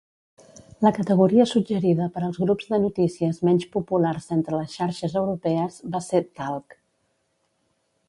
La 0.85 0.91
categoria 0.95 1.45
suggerida 1.51 2.07
per 2.15 2.23
als 2.29 2.41
grups 2.45 2.71
de 2.73 2.81
notícies 2.87 3.43
menys 3.49 3.69
populars 3.77 4.29
entre 4.39 4.57
les 4.63 4.75
xarxes 4.81 5.17
europees 5.25 5.81
va 5.97 6.05
ser 6.11 6.27
"talk". 6.43 6.81